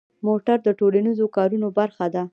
[0.27, 2.23] موټر د ټولنیزو کارونو برخه ده.